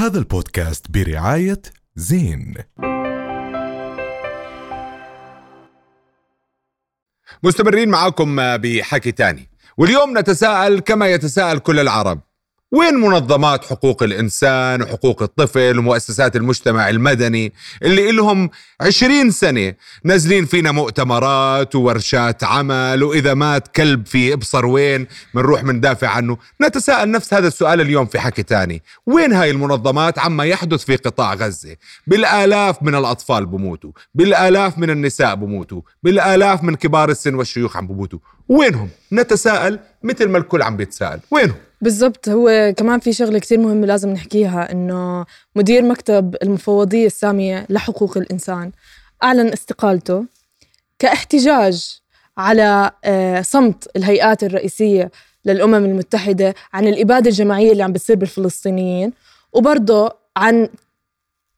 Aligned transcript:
هذا 0.00 0.18
البودكاست 0.18 0.90
برعاية 0.90 1.62
زين. 1.96 2.54
مستمرين 7.42 7.88
معاكم 7.88 8.56
بحكي 8.56 9.12
تاني. 9.12 9.50
واليوم 9.78 10.18
نتساءل 10.18 10.80
كما 10.80 11.06
يتساءل 11.06 11.58
كل 11.58 11.78
العرب. 11.78 12.20
وين 12.72 12.94
منظمات 12.94 13.64
حقوق 13.64 14.02
الإنسان 14.02 14.82
وحقوق 14.82 15.22
الطفل 15.22 15.78
ومؤسسات 15.78 16.36
المجتمع 16.36 16.88
المدني 16.88 17.52
اللي 17.82 18.10
إلهم 18.10 18.50
عشرين 18.80 19.30
سنة 19.30 19.74
نازلين 20.04 20.44
فينا 20.46 20.72
مؤتمرات 20.72 21.74
وورشات 21.74 22.44
عمل 22.44 23.02
وإذا 23.02 23.34
مات 23.34 23.68
كلب 23.68 24.06
في 24.06 24.32
إبصر 24.32 24.66
وين 24.66 25.06
منروح 25.34 25.64
مندافع 25.64 26.08
عنه؟ 26.08 26.36
نتساءل 26.62 27.10
نفس 27.10 27.34
هذا 27.34 27.48
السؤال 27.48 27.80
اليوم 27.80 28.06
في 28.06 28.20
حكي 28.20 28.42
تاني. 28.42 28.82
وين 29.06 29.32
هاي 29.32 29.50
المنظمات 29.50 30.18
عما 30.18 30.44
يحدث 30.44 30.84
في 30.84 30.96
قطاع 30.96 31.34
غزة؟ 31.34 31.76
بالآلاف 32.06 32.82
من 32.82 32.94
الأطفال 32.94 33.46
بموتوا 33.46 33.90
بالآلاف 34.14 34.78
من 34.78 34.90
النساء 34.90 35.34
بموتوا 35.34 35.80
بالآلاف 36.02 36.62
من 36.62 36.74
كبار 36.74 37.10
السن 37.10 37.34
والشيوخ 37.34 37.76
عم 37.76 37.86
بموتوا. 37.86 38.18
وينهم؟ 38.48 38.88
نتساءل 39.12 39.78
مثل 40.02 40.28
ما 40.28 40.38
الكل 40.38 40.62
عم 40.62 40.76
بيتساءل. 40.76 41.20
وينهم 41.30 41.56
بالضبط 41.80 42.28
هو 42.28 42.74
كمان 42.76 43.00
في 43.00 43.12
شغلة 43.12 43.38
كتير 43.38 43.58
مهمة 43.58 43.86
لازم 43.86 44.08
نحكيها 44.08 44.72
إنه 44.72 45.26
مدير 45.56 45.82
مكتب 45.82 46.36
المفوضية 46.42 47.06
السامية 47.06 47.66
لحقوق 47.70 48.16
الإنسان 48.16 48.72
أعلن 49.22 49.52
استقالته 49.52 50.24
كاحتجاج 50.98 52.00
على 52.38 52.90
آه، 53.04 53.42
صمت 53.42 53.88
الهيئات 53.96 54.44
الرئيسية 54.44 55.10
للأمم 55.44 55.74
المتحدة 55.74 56.54
عن 56.72 56.86
الإبادة 56.86 57.30
الجماعية 57.30 57.72
اللي 57.72 57.82
عم 57.82 57.92
بتصير 57.92 58.16
بالفلسطينيين 58.16 59.12
وبرضه 59.52 60.12
عن 60.36 60.68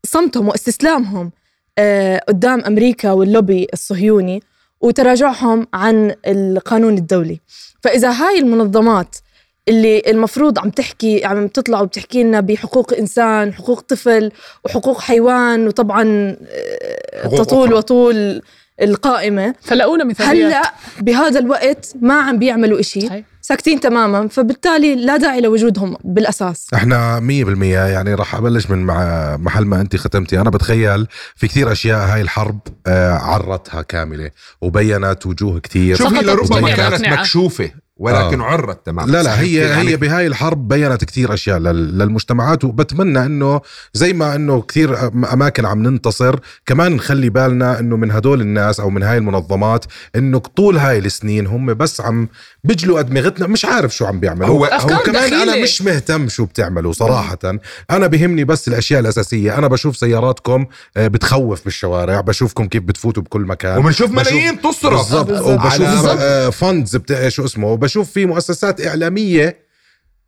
صمتهم 0.06 0.48
واستسلامهم 0.48 1.30
آه، 1.78 2.18
قدام 2.28 2.60
أمريكا 2.60 3.12
واللوبي 3.12 3.66
الصهيوني 3.72 4.42
وتراجعهم 4.82 5.66
عن 5.74 6.14
القانون 6.26 6.98
الدولي. 6.98 7.40
فإذا 7.82 8.10
هاي 8.10 8.38
المنظمات 8.38 9.16
اللي 9.68 10.02
المفروض 10.06 10.58
عم 10.58 10.70
تحكي 10.70 11.24
عم 11.24 11.48
تطلع 11.48 11.80
وبتحكي 11.80 12.22
لنا 12.22 12.40
بحقوق 12.40 12.94
إنسان 12.94 13.54
حقوق 13.54 13.80
طفل 13.80 14.32
وحقوق 14.64 15.00
حيوان 15.00 15.66
وطبعا 15.66 16.36
آه، 16.48 17.26
تطول 17.26 17.72
وطول 17.72 18.42
القائمة. 18.82 19.54
فلاقونا 19.60 20.04
مثاليات. 20.04 20.52
هلأ 20.52 20.72
بهذا 21.00 21.38
الوقت 21.38 21.92
ما 22.00 22.14
عم 22.14 22.38
بيعملوا 22.38 22.80
إشي. 22.80 23.00
صحيح. 23.00 23.31
ساكتين 23.42 23.80
تماما 23.80 24.28
فبالتالي 24.28 24.94
لا 24.94 25.16
داعي 25.16 25.40
لوجودهم 25.40 25.96
بالأساس. 26.04 26.66
إحنا 26.74 27.20
100% 27.20 27.62
يعني 27.62 28.14
راح 28.14 28.34
أبلش 28.34 28.70
من 28.70 28.78
مع 28.78 29.36
محل 29.36 29.64
ما 29.64 29.80
انت 29.80 29.96
ختمتي. 29.96 30.40
أنا 30.40 30.50
بتخيل 30.50 31.06
في 31.36 31.48
كثير 31.48 31.72
أشياء 31.72 32.06
هاي 32.06 32.20
الحرب 32.20 32.60
آه، 32.86 33.12
عرتها 33.12 33.82
كاملة 33.82 34.30
وبينت 34.60 35.26
وجوه 35.26 35.60
كثير. 35.60 35.96
شوف 35.96 36.12
هي 36.12 36.22
سقطت 36.22 36.26
لربما 36.26 36.68
كانت 36.68 37.00
الأقنعة. 37.00 37.81
ولكن 37.96 38.40
آه. 38.40 38.44
عرت 38.44 38.86
تماما. 38.86 39.10
لا 39.12 39.22
لا 39.22 39.40
هي 39.40 39.54
يعني 39.54 39.88
هي 39.90 39.96
بهاي 39.96 40.26
الحرب 40.26 40.68
بينت 40.68 41.04
كثير 41.04 41.34
أشياء 41.34 41.58
لل- 41.58 41.98
للمجتمعات 41.98 42.64
وبتمنى 42.64 43.26
إنه 43.26 43.60
زي 43.94 44.12
ما 44.12 44.34
إنه 44.34 44.62
كثير 44.62 45.06
أماكن 45.32 45.66
عم 45.66 45.82
ننتصر 45.82 46.36
كمان 46.66 46.92
نخلي 46.92 47.30
بالنا 47.30 47.78
إنه 47.80 47.96
من 47.96 48.10
هدول 48.10 48.40
الناس 48.40 48.80
أو 48.80 48.90
من 48.90 49.02
هاي 49.02 49.18
المنظمات 49.18 49.84
إنه 50.16 50.38
طول 50.38 50.76
هاي 50.76 50.98
السنين 50.98 51.46
هم 51.46 51.74
بس 51.74 52.00
عم 52.00 52.28
بجلوا 52.64 53.00
أدمغتنا 53.00 53.46
مش 53.46 53.64
عارف 53.64 53.96
شو 53.96 54.06
عم 54.06 54.20
بيعملوا. 54.20 54.48
هو- 54.48 54.64
أفكار 54.64 54.98
كمان 55.02 55.32
أنا 55.32 55.44
دخيلة. 55.46 55.62
مش 55.62 55.82
مهتم 55.82 56.28
شو 56.28 56.44
بتعملوا 56.44 56.92
صراحة. 56.92 57.38
أنا 57.90 58.06
بهمني 58.06 58.44
بس 58.44 58.68
الأشياء 58.68 59.00
الأساسية. 59.00 59.58
أنا 59.58 59.66
بشوف 59.68 59.96
سياراتكم 59.96 60.66
آه، 60.96 61.08
بتخوف 61.08 61.64
بالشوارع 61.64 62.20
بشوفكم 62.20 62.66
كيف 62.66 62.82
بتفوتوا 62.82 63.22
بكل 63.22 63.40
مكان. 63.40 63.78
وبنشوف 63.78 64.10
ملايين 64.10 64.60
تصرف. 64.60 64.92
بالضبط. 65.12 65.30
وبشوف 65.42 66.06
فندز 66.56 66.96
بتاع 66.96 67.28
شو 67.28 67.44
اسمه؟ 67.44 67.81
وبشوف 67.82 68.10
في 68.10 68.26
مؤسسات 68.26 68.86
إعلامية 68.86 69.58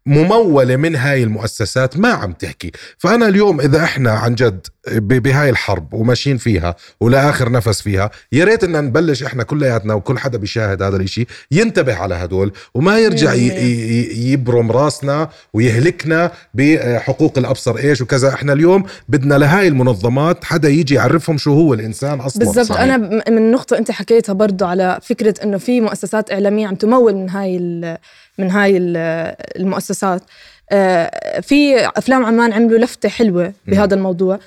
ممولة 0.07 0.77
من 0.77 0.97
هاي 0.97 1.23
المؤسسات 1.23 1.97
ما 1.97 2.09
عم 2.09 2.33
تحكي. 2.33 2.73
فأنا 2.99 3.29
اليوم 3.29 3.61
إذا 3.61 3.85
إحنا 3.85 4.11
عن 4.11 4.35
جد 4.35 4.67
بهاي 4.93 5.51
الحرب 5.51 5.95
وماشيين 5.95 6.37
فيها 6.37 6.77
ولآخر 7.01 7.53
نفس 7.53 7.83
فيها. 7.83 8.11
يا 8.33 8.45
ريت 8.45 8.65
إن 8.65 8.85
نبلش 8.85 9.23
إحنا 9.23 9.43
كلياتنا 9.43 9.95
وكل 9.95 10.19
حدا 10.19 10.39
بيشاهد 10.39 10.83
هذا 10.83 10.97
الإشي 10.97 11.27
ينتبه 11.51 11.95
على 11.95 12.15
هدول 12.15 12.53
وما 12.75 12.99
يرجع 12.99 13.33
يبرم 13.33 14.73
راسنا 14.73 15.29
ويهلكنا 15.53 16.31
بحقوق 16.55 17.39
الأبصر 17.39 17.77
إيش 17.77 18.01
وكذا. 18.01 18.29
إحنا 18.35 18.53
اليوم 18.53 18.85
بدنا 19.09 19.35
لهاي 19.35 19.69
المنظمات 19.69 20.45
حدا 20.45 20.69
يجي 20.69 20.95
يعرفهم 20.95 21.39
شو 21.39 21.53
هو 21.55 21.75
الإنسان 21.75 22.21
أصلا. 22.21 22.45
بالضبط. 22.45 22.77
أنا 22.77 22.97
من 23.31 23.51
نقطة 23.51 23.79
أنت 23.79 23.91
حكيتها 23.91 24.33
برضو 24.33 24.65
على 24.65 24.99
فكرة 25.03 25.35
إنه 25.45 25.59
في 25.59 25.81
مؤسسات 25.81 26.33
إعلامية 26.33 26.67
عم 26.67 26.75
تمول 26.75 27.15
من 27.15 27.31
هاي 27.31 27.57
ال- 27.57 27.99
من 28.39 28.51
هاي 28.51 28.77
ال- 28.77 29.35
المؤسسات. 29.57 30.23
آه، 30.71 31.41
في 31.41 31.89
أفلام 31.97 32.25
عمان 32.25 32.53
عملوا 32.53 32.79
لفتة 32.79 33.09
حلوة 33.09 33.53
بهذا 33.67 33.95
الموضوع. 33.95 34.39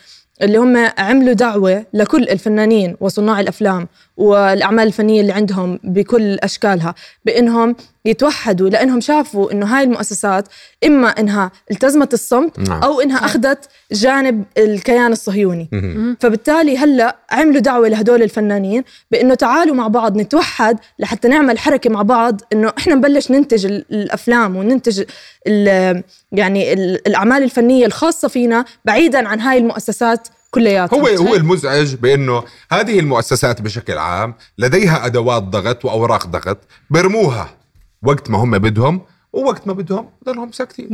اللي 0.41 0.57
هم 0.57 0.91
عملوا 0.97 1.33
دعوة 1.33 1.85
لكل 1.93 2.23
الفنانين 2.29 2.97
وصناع 2.99 3.39
الأفلام. 3.39 3.87
والأعمال 4.17 4.87
الفنية 4.87 5.21
اللي 5.21 5.33
عندهم 5.33 5.79
بكل 5.83 6.33
أشكالها 6.35 6.95
بإنهم 7.25 7.75
يتوحدوا 8.05 8.69
لإنهم 8.69 8.99
شافوا 9.01 9.51
إنه 9.51 9.65
هاي 9.65 9.83
المؤسسات 9.83 10.47
إما 10.85 11.07
إنها 11.07 11.51
التزمت 11.71 12.13
الصمت 12.13 12.59
نعم. 12.59 12.83
أو 12.83 13.01
إنها 13.01 13.25
أخذت 13.25 13.69
جانب 13.91 14.43
الكيان 14.57 15.11
الصهيوني. 15.11 15.69
فبالتالي 16.19 16.77
هلأ 16.77 17.15
عملوا 17.31 17.59
دعوة 17.61 17.87
لهدول 17.87 18.23
الفنانين 18.23 18.83
بإنه 19.11 19.33
تعالوا 19.35 19.75
مع 19.75 19.87
بعض 19.87 20.17
نتوحد 20.17 20.77
لحتى 20.99 21.27
نعمل 21.27 21.59
حركة 21.59 21.89
مع 21.89 22.01
بعض 22.01 22.41
إنه 22.53 22.73
إحنا 22.77 22.95
نبلش 22.95 23.31
ننتج 23.31 23.65
ال- 23.65 23.85
الأفلام 23.91 24.55
وننتج 24.55 25.03
ال- 25.47 26.03
يعني 26.31 26.73
ال- 26.73 27.07
الأعمال 27.07 27.43
الفنية 27.43 27.85
الخاصة 27.85 28.27
فينا 28.27 28.65
بعيدا 28.85 29.27
عن 29.27 29.39
هاي 29.39 29.57
المؤسسات 29.57 30.27
كلياتها 30.57 30.99
هو 30.99 31.07
هو 31.07 31.35
المزعج 31.35 31.95
بأنه 31.95 32.43
هذه 32.71 32.99
المؤسسات 32.99 33.61
بشكل 33.61 33.97
عام 33.97 34.33
لديها 34.57 35.05
أدوات 35.05 35.43
ضغط 35.43 35.85
وأوراق 35.85 36.27
ضغط 36.27 36.57
برموها 36.89 37.49
وقت 38.03 38.29
ما 38.29 38.37
هم 38.37 38.57
بدهم 38.57 39.01
ووقت 39.37 39.67
ما 39.67 39.73
بدهم 39.73 40.09
ضلهم 40.25 40.51
ساكتين. 40.51 40.87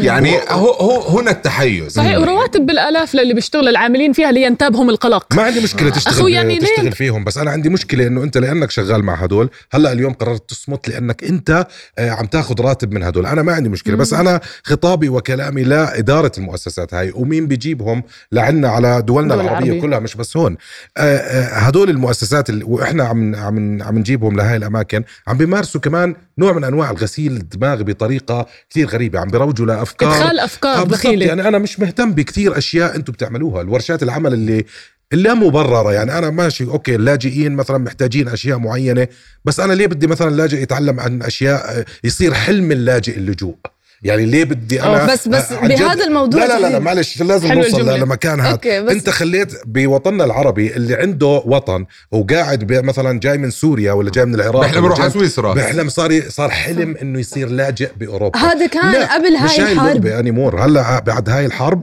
100% 0.00 0.04
يعني 0.04 0.36
هو 0.48 0.70
هو 0.70 1.18
هنا 1.18 1.30
التحيز. 1.30 1.92
صحيح 1.92 2.18
ورواتب 2.18 2.66
بالآلاف 2.66 3.14
للي 3.14 3.34
بيشتغل 3.34 3.68
العاملين 3.68 4.12
فيها 4.12 4.32
لينتابهم 4.32 4.90
القلق. 4.90 5.34
ما 5.34 5.42
عندي 5.42 5.60
مشكلة 5.60 5.90
تشتغل 5.90 6.14
أخوي 6.14 6.32
يعني 6.32 6.58
ليه؟ 6.58 6.66
تشتغل 6.66 6.92
فيهم 6.92 7.24
بس 7.24 7.38
أنا 7.38 7.50
عندي 7.50 7.68
مشكلة 7.68 8.06
إنه 8.06 8.22
أنت 8.22 8.38
لأنك 8.38 8.70
شغال 8.70 9.04
مع 9.04 9.14
هدول 9.14 9.50
هلأ 9.72 9.92
اليوم 9.92 10.12
قررت 10.12 10.50
تصمت 10.50 10.88
لأنك 10.88 11.24
أنت 11.24 11.66
آه، 11.98 12.10
عم 12.10 12.26
تاخذ 12.26 12.60
راتب 12.60 12.92
من 12.92 13.02
هدول. 13.02 13.26
أنا 13.26 13.42
ما 13.42 13.52
عندي 13.52 13.68
مشكلة 13.68 13.96
بس 13.96 14.12
أنا 14.12 14.40
خطابي 14.64 15.08
وكلامي 15.08 15.62
لاداره 15.62 16.32
المؤسسات 16.38 16.94
هاي 16.94 17.12
ومين 17.14 17.46
بيجيبهم؟ 17.46 18.02
لعنا 18.32 18.68
على 18.68 19.02
دولنا 19.02 19.34
دول 19.34 19.44
العربية 19.44 19.64
العربية. 19.66 19.80
كلها 19.80 19.98
مش 19.98 20.14
بس 20.14 20.36
هون. 20.36 20.56
آه، 20.96 21.16
آه، 21.16 21.58
هدول 21.58 21.90
المؤسسات 21.90 22.50
اللي 22.50 22.64
وإحنا 22.64 23.04
عم 23.04 23.34
عم 23.34 23.82
عم 23.82 23.98
نجيبهم 23.98 24.36
لهي 24.36 24.56
الأماكن 24.56 25.04
عم 25.26 25.36
بيمارسوا 25.38 25.80
كمان 25.80 26.14
نوع 26.38 26.52
من 26.52 26.64
أنواع 26.64 26.90
الغسيل 26.90 27.32
الدماغ 27.32 27.82
بطريقة 27.88 28.46
كثير 28.70 28.88
غريبة. 28.88 29.20
عم 29.20 29.28
بيروجوا 29.28 29.66
لأفكار. 29.66 30.16
إدخال 30.16 30.38
أفكار 30.38 30.82
آه 30.82 30.84
دخيلة. 30.84 31.26
يعني 31.26 31.48
أنا 31.48 31.58
مش 31.58 31.80
مهتم 31.80 32.12
بكثير 32.12 32.58
أشياء 32.58 32.96
أنتم 32.96 33.12
بتعملوها. 33.12 33.62
الورشات 33.62 34.02
العمل 34.02 34.32
اللي 34.32 34.64
اللي 35.12 35.34
مبرره 35.34 35.92
يعني 35.92 36.18
أنا 36.18 36.30
ماشي 36.30 36.64
okay 36.64 36.94
اللاجئين 36.94 37.52
مثلا 37.52 37.78
محتاجين 37.78 38.28
أشياء 38.28 38.58
معينة 38.58 39.08
بس 39.44 39.60
أنا 39.60 39.72
ليه 39.72 39.86
بدي 39.86 40.06
مثلا 40.06 40.36
لاجئ 40.36 40.62
يتعلم 40.62 41.00
عن 41.00 41.22
أشياء 41.22 41.78
آه، 41.78 41.84
يصير 42.04 42.34
حلم 42.34 42.72
اللاجئ 42.72 43.16
اللجوء؟ 43.16 43.56
يعني 44.02 44.26
ليه 44.26 44.44
بدي 44.44 44.82
أنا 44.82 45.04
بس- 45.06 45.28
بس 45.28 45.52
بهذا 45.52 46.04
الموضوع 46.04 46.44
لا 46.44 46.58
لا 46.58 46.68
لا. 46.70 46.78
معلش 46.78 47.22
لازم 47.22 47.52
نوصل 47.52 47.80
الجملة. 47.80 47.96
لمكان 47.96 48.40
هذا 48.40 48.54
بس- 48.80 48.92
أنت 48.92 49.10
خليت 49.10 49.52
بوطننا 49.66 50.24
العربي 50.24 50.76
اللي 50.76 50.94
عنده 50.94 51.26
وطن 51.26 51.86
وقاعد 52.12 52.64
ب- 52.64 52.84
مثلا 52.84 53.20
جاي 53.20 53.38
من 53.38 53.50
سوريا 53.50 53.92
ولا 53.92 54.10
جاي 54.10 54.24
من 54.24 54.34
العراق 54.34 54.60
بيحلم 54.62 54.76
ولا 54.78 54.86
يروح 54.86 55.00
على 55.00 55.10
سويسرا 55.10 55.54
بيحلم 55.54 55.88
صار 55.88 56.20
صار 56.28 56.50
حلم 56.50 56.96
إنه 57.02 57.20
يصير 57.20 57.48
لاجئ 57.48 57.90
بأوروبا 57.96 58.38
هذا 58.38 58.66
كان 58.66 58.92
لا، 58.92 59.14
قبل 59.14 59.32
مش 59.44 59.50
هاي 59.50 59.60
هاي 59.66 59.72
الحرب 59.72 59.96
اللعبة 60.06 60.20
anymore 60.20 60.64
هلأ 60.64 60.98
بعد 61.00 61.28
هاي 61.28 61.46
الحرب 61.46 61.82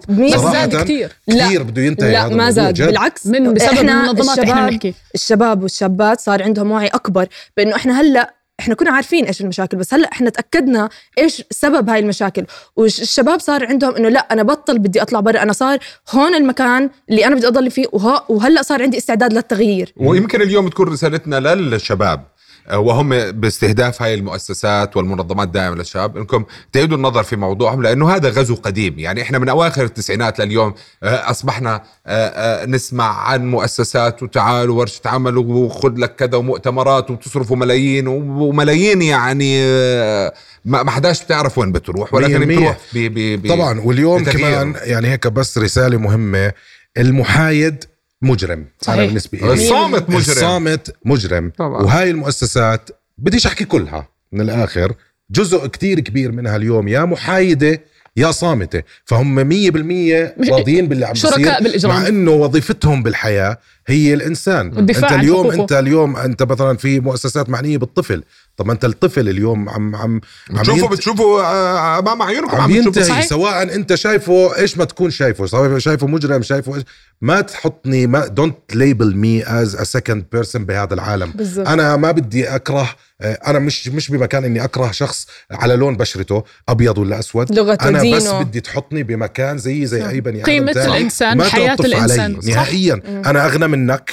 كتير. 0.84 1.12
لا. 1.28 1.46
كثير 1.48 1.64
بده 1.64 1.82
ينتهي 1.82 2.12
لا 2.12 2.26
هذا 2.26 2.36
ما 2.36 2.52
زاد. 2.52 2.82
بالعكس 2.82 3.28
من 3.28 3.54
بسبب 3.54 3.72
المنظمات 3.80 4.40
إحنا 4.40 4.44
الشباب- 4.54 4.70
بنحكي 4.70 4.94
الشباب 5.16 5.64
والشابات 5.64 6.20
صار 6.20 6.44
عندهم 6.44 6.72
وعي 6.72 6.88
أكبر 6.88 7.28
بأنه 7.58 7.76
إحنا 7.76 8.02
هلأ 8.02 8.34
إحنا 8.60 8.76
كنا 8.76 8.92
عارفين 8.92 9.26
إيش 9.26 9.42
المشاكل 9.42 9.78
بس 9.78 9.94
هلأ 9.94 10.10
إحنا 10.12 10.30
تأكدنا 10.30 10.90
إيش 11.18 11.44
سبب 11.52 11.90
هاي 11.90 12.00
المشاكل. 12.00 12.46
والشباب 12.76 13.40
صار 13.40 13.66
عندهم 13.66 13.96
إنه 13.96 14.10
لأ 14.10 14.20
أنا 14.20 14.44
بطل 14.44 14.80
بدي 14.80 15.02
أطلع 15.02 15.20
برا 15.20 15.42
أنا 15.44 15.54
صار 15.54 15.78
هون 16.12 16.36
المكان 16.36 16.90
اللي 17.10 17.26
أنا 17.26 17.36
بدي 17.36 17.48
أضل 17.48 17.72
فيه 17.72 17.86
وه- 17.92 18.32
وهلأ 18.32 18.62
صار 18.62 18.82
عندي 18.84 18.98
استعداد 18.98 19.34
للتغيير. 19.34 19.94
ويمكن 19.98 20.42
اليوم 20.42 20.68
تكون 20.68 20.88
رسالتنا 20.88 21.56
للشباب. 21.56 22.24
وهم 22.74 23.10
باستهداف 23.32 24.02
هاي 24.02 24.14
المؤسسات 24.14 24.98
والمنظمات 24.98 25.48
دائما 25.50 25.76
للشباب 25.76 26.18
إنكم 26.18 26.46
تعيدوا 26.74 26.98
النظر 26.98 27.24
في 27.24 27.36
موضوعهم 27.36 27.82
لأنه 27.82 28.16
هذا 28.16 28.30
غزو 28.30 28.56
قديم 28.56 29.00
يعني 29.00 29.22
إحنا 29.22 29.38
من 29.40 29.50
أواخر 29.50 29.84
التسعينات 29.84 30.40
لليوم 30.42 30.74
آه، 31.04 31.30
أصبحنا 31.32 31.76
آه، 32.08 32.28
آه، 32.28 32.66
نسمع 32.66 33.20
عن 33.30 33.52
مؤسسات 33.52 34.24
وتعالوا 34.24 34.80
ورشه 34.80 35.02
عمل 35.06 35.38
وخذ 35.38 35.94
لك 35.98 36.16
كذا 36.16 36.38
ومؤتمرات 36.38 37.12
وتصرفوا 37.12 37.58
ملايين 37.58 38.08
وملايين 38.08 39.02
يعني 39.02 39.58
آه، 39.64 40.34
ما 40.66 40.92
حداش 40.92 41.24
بتعرف 41.24 41.58
وين 41.58 41.72
بتروح 41.72 42.14
ولكن. 42.14 42.46
بتروح 42.46 42.78
ب- 42.94 42.98
ب- 43.14 43.42
ب- 43.42 43.50
طبعا 43.50 43.80
واليوم 43.80 44.24
بتغيير. 44.24 44.40
كمان 44.50 44.76
يعني 44.84 45.08
هيك 45.08 45.28
بس 45.28 45.58
رسالة 45.58 45.98
مهمة 45.98 46.52
المحايد 46.98 47.84
مجرم. 48.26 48.60
أنا 48.60 48.68
صحيح. 48.82 49.06
بالنسبة 49.06 49.38
لي 49.38 49.54
الصامت 49.54 50.10
مجرم. 50.10 50.18
الصامت 50.18 50.96
مجرم. 51.06 51.52
طبعا. 51.58 51.84
وهاي 51.84 52.10
المؤسسات 52.10 52.90
بديش 53.18 53.48
أحكي 53.48 53.66
كلها 53.66 54.08
من 54.32 54.42
الآخر. 54.42 54.94
جزء 55.32 55.68
كتير 55.68 56.00
كبير 56.00 56.32
منها 56.32 56.56
اليوم 56.56 56.88
يا 56.88 57.06
محايدة 57.06 57.82
يا 58.18 58.32
صامتة 58.32 58.84
فهم 59.06 59.36
مية 59.36 59.72
بالمية 59.72 60.36
مش- 60.38 60.50
راضيين 60.56 60.88
باللي 60.88 61.06
عم 61.06 61.16
شركاء 61.16 61.38
بيصير 61.40 61.60
بالإجرام. 61.64 61.96
مع 62.02 62.08
إنه 62.08 62.32
وظيفتهم 62.32 63.04
بالحياة 63.04 63.58
هي 63.88 64.14
الإنسان 64.14 64.72
والدفاع 64.76 65.04
أنت 65.04 65.14
عن 65.14 65.20
اليوم. 65.20 65.52
أنت 65.52 65.72
اليوم 65.74 66.16
أنت 66.16 66.44
مثلا 66.44 66.78
في 66.78 67.00
مؤسسات 67.00 67.50
معنية 67.50 67.78
بالطفل 67.78 68.24
طب 68.58 68.66
ما 68.68 68.74
أنت 68.74 68.86
الطفل 68.86 69.30
اليوم 69.30 69.70
عم 69.70 69.96
عم 69.96 70.22
عم 70.50 70.60
بتشوفوا 70.60 70.84
ينت- 70.84 70.92
بتشوفوا 70.94 71.42
آه، 71.42 72.00
أمام 72.00 72.22
عيونكم 72.22 72.56
عم 72.56 72.62
عم 72.62 72.72
ينتهي. 72.72 73.22
سواء 73.22 73.76
أنت 73.76 73.96
شايفه 73.96 74.58
إيش 74.58 74.78
ما 74.78 74.86
تكون 74.86 75.10
شايفه 75.12 75.46
سواء 75.46 75.78
شايفه 75.80 76.08
مجرم 76.08 76.42
شايفه 76.42 76.76
إيش 76.76 76.84
ما 77.22 77.42
تحطني 77.42 78.08
ما 78.08 78.28
don't 78.28 78.58
label 78.76 79.16
me 79.16 79.44
as 79.48 79.76
a 79.76 79.84
second 79.84 80.26
person 80.32 80.66
بهذا 80.66 80.94
العالم 80.94 81.32
بالضبط. 81.32 81.68
أنا 81.68 81.96
ما 81.96 82.12
بدي 82.12 82.48
أكره 82.56 82.90
أنا 83.22 83.60
مش 83.60 83.88
مش 83.88 84.12
بمكان 84.12 84.46
إني 84.46 84.64
أكره 84.64 84.92
شخص 84.92 85.28
على 85.52 85.76
لون 85.76 85.98
بشرته 85.98 86.44
أبيض 86.70 86.98
ولا 86.98 87.20
أسود 87.20 87.52
لغته 87.52 87.88
أنا 87.88 87.98
بس 87.98 88.04
دينه. 88.04 88.42
بدي 88.42 88.62
تحطني 88.62 89.04
بمكان 89.04 89.58
زي 89.58 89.86
زي 89.86 90.10
أي 90.10 90.22
بني 90.22 90.38
آدم 90.38 90.46
قيمة 90.46 90.74
تاني. 90.74 90.88
الإنسان، 90.88 91.38
ما 91.38 91.44
حياة 91.44 91.68
تعطف 91.68 91.86
الإنسان. 91.86 92.34
علي. 92.34 92.42
صح. 92.42 92.48
نهائيا 92.48 93.02
أنا 93.26 93.46
أغنى 93.46 93.68
منك 93.68 94.12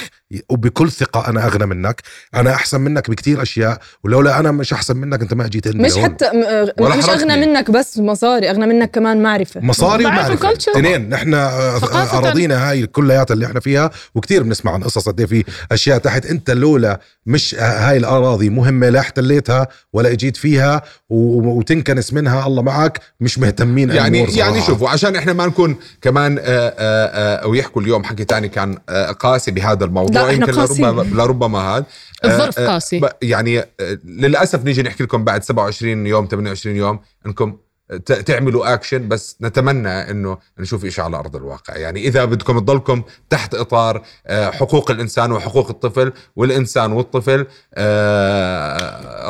وبكل 0.49 0.91
ثقة 0.91 1.27
أنا 1.29 1.45
أغنى 1.45 1.65
منك 1.65 2.01
أنا 2.35 2.53
أحسن 2.53 2.81
منك 2.81 3.09
بكتير 3.09 3.41
أشياء 3.41 3.77
ولولا 4.03 4.39
أنا 4.39 4.51
مش 4.51 4.73
أحسن 4.73 4.97
منك 4.97 5.21
أنت 5.21 5.33
ما 5.33 5.45
أجيت 5.45 5.67
مش 5.67 5.91
لهون. 5.91 6.03
حتى 6.03 6.25
م- 6.25 6.43
آه، 6.43 6.97
مش. 6.97 7.09
أغنى 7.09 7.45
منك 7.45 7.71
بس 7.71 7.97
مصاري 7.97 8.49
أغنى 8.49 8.65
منك 8.65 8.91
كمان 8.91 9.21
معرفة 9.23 9.61
مصاري 9.61 10.05
ومعرفة. 10.05 10.51
اثنين 10.53 11.09
نحن 11.09 11.33
آه،. 11.33 12.17
أراضينا 12.17 12.69
هاي 12.69 12.87
كلياتها 12.87 13.33
اللي 13.33 13.45
إحنا 13.45 13.59
فيها 13.59 13.91
وكتير 14.15 14.43
بنسمع 14.43 14.73
عن 14.73 14.83
قصص 14.83 15.09
قد 15.09 15.19
إيه 15.19 15.27
في 15.27 15.43
أشياء 15.71 15.97
تحت 15.97 16.25
أنت 16.25 16.51
لولا 16.51 16.99
مش 17.25 17.55
هاي 17.59 17.97
الأراضي 17.97 18.49
مهمة 18.49 18.89
لا 18.89 18.99
احتليتها 18.99 19.67
ولا 19.93 20.11
إجيت 20.11 20.37
فيها 20.37 20.81
وتنكنس 21.13 22.13
منها 22.13 22.47
الله 22.47 22.61
معك 22.61 22.99
مش 23.19 23.39
مهتمين 23.39 23.89
يعني 23.91 24.17
يعني 24.17 24.31
صراحة. 24.53 24.67
شوفوا 24.67 24.89
عشان 24.89 25.15
إحنا 25.15 25.33
ما 25.33 25.45
نكون 25.45 25.75
كمان 26.01 26.37
آه، 26.37 26.43
آه، 26.43 26.73
آه، 26.77 27.35
أو 27.35 27.53
يحكوا 27.53 27.81
اليوم 27.81 28.03
حكي 28.03 28.25
تاني 28.25 28.49
كان 28.49 28.75
قاسي 29.19 29.51
بهذا 29.51 29.85
الموضوع 29.85 30.21
لا، 30.21 30.29
يمكن 30.31 30.51
قاسيين. 30.59 30.89
لربما 30.89 31.21
لربما 31.23 31.59
هذا 31.59 31.85
الظرف 32.25 32.59
قاسي. 32.59 33.01
يعني 33.21 33.63
للأسف 34.05 34.63
نيجي 34.65 34.83
نحكي 34.83 35.03
لكم 35.03 35.23
بعد 35.23 35.43
27 35.43 36.07
يوم 36.07 36.27
28 36.31 36.75
يوم 36.75 36.99
إنكم 37.25 37.57
ت- 38.05 38.11
تعملوا 38.13 38.73
اكشن 38.73 39.07
بس 39.07 39.37
نتمنى 39.41 39.89
إنه 40.11 40.37
نشوف 40.59 40.85
شيء 40.85 41.03
على 41.03 41.17
أرض 41.17 41.35
الواقع 41.35 41.75
يعني 41.77 42.07
إذا 42.07 42.25
بدكم 42.25 42.59
تضلكم 42.59 43.01
تحت 43.29 43.55
إطار 43.55 44.03
حقوق 44.29 44.91
الإنسان 44.91 45.31
وحقوق 45.31 45.69
الطفل 45.69 46.13
والإنسان 46.35 46.91
والطفل 46.91 47.45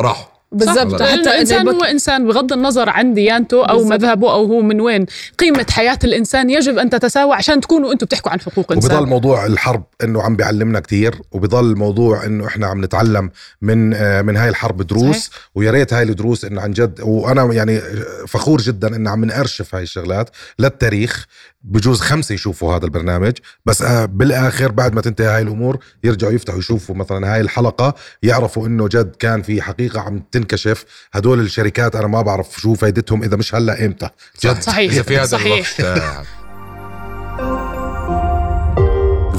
راحوا 0.01 0.32
بالضبط. 0.53 1.01
حتى 1.01 1.13
الإنسان 1.13 1.67
هو 1.67 1.83
إنسان 1.83 2.27
بغض 2.27 2.53
النظر 2.53 2.89
عن 2.89 3.13
ديانته 3.13 3.65
أو 3.65 3.77
بالضبط. 3.77 3.93
مذهبه 3.93 4.33
أو 4.33 4.45
هو 4.45 4.61
من 4.61 4.81
وين 4.81 5.05
قيمة 5.39 5.65
حياة 5.69 5.99
الإنسان 6.03 6.49
يجب 6.49 6.77
أن 6.77 6.89
تتساوى 6.89 7.35
عشان 7.35 7.61
تكونوا 7.61 7.93
أنتم 7.93 8.05
بتحكوا 8.05 8.31
عن 8.31 8.41
حقوق 8.41 8.71
وبضل 8.71 8.91
انسان 8.91 9.03
موضوع 9.03 9.45
الحرب 9.45 9.83
إنه 10.03 10.21
عم 10.21 10.35
بيعلمنا 10.35 10.79
كتير 10.79 11.21
وبضل 11.31 11.75
موضوع 11.75 12.25
إنه 12.25 12.47
إحنا 12.47 12.67
عم 12.67 12.83
نتعلم 12.83 13.31
من 13.61 13.93
آه، 13.93 14.21
من 14.21 14.37
هاي 14.37 14.49
الحرب 14.49 14.81
دروس 14.81 15.17
صحيح. 15.17 15.49
ويا 15.55 15.71
ريت 15.71 15.93
هاي 15.93 16.03
الدروس 16.03 16.45
إنه 16.45 16.61
عن 16.61 16.71
جد 16.71 17.01
وأنا 17.01 17.53
يعني 17.53 17.79
فخور 18.27 18.61
جدا 18.61 18.95
ان 18.95 19.07
عم 19.07 19.25
نأرشف 19.25 19.75
هاي 19.75 19.83
الشغلات 19.83 20.29
للتاريخ 20.59 21.25
بجوز 21.63 22.01
خمسة 22.01 22.35
يشوفوا 22.35 22.75
هذا 22.75 22.85
البرنامج 22.85 23.33
بس 23.65 23.81
آه، 23.81 24.05
بالآخر 24.05 24.71
بعد 24.71 24.93
ما 24.93 25.01
تنتهي 25.01 25.27
هاي 25.27 25.41
الأمور 25.41 25.77
يرجعوا 26.03 26.31
يفتحوا 26.33 26.59
يشوفوا 26.59 26.95
مثلا 26.95 27.33
هاي 27.33 27.41
الحلقة 27.41 27.93
يعرفوا 28.23 28.67
إنه 28.67 28.87
جد 28.87 29.15
كان 29.15 29.41
في 29.41 29.61
حقيقة 29.61 30.01
عم 30.01 30.23
تنكشف. 30.31 30.85
هدول 31.13 31.39
الشركات 31.39 31.95
أنا 31.95 32.07
ما 32.07 32.21
بعرف 32.21 32.61
شو 32.61 32.73
فايدتهم 32.73 33.23
إذا 33.23 33.37
مش 33.37 33.55
هلأ 33.55 33.85
إمتى. 33.85 34.09
جد. 34.43 34.61
صحيح. 34.61 34.91
إذا 34.93 35.01
في 35.01 35.17
هذا 35.17 35.25
صحيح. 35.25 35.75
الوقت. 35.79 36.27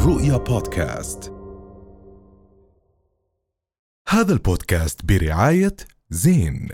رؤيا 0.06 0.36
بودكاست. 0.36 1.32
هذا 4.08 4.32
البودكاست 4.32 5.00
برعاية 5.04 5.76
زين. 6.10 6.68